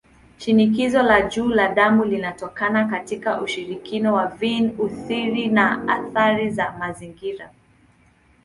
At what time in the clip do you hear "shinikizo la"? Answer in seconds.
0.37-1.21